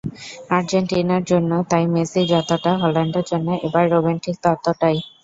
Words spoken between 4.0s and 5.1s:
ঠিক ততটাই।